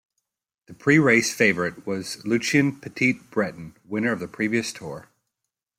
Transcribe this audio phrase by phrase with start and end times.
[0.65, 5.11] The pre-race favourite was Lucien Petit-Breton, winner of the previous Tour.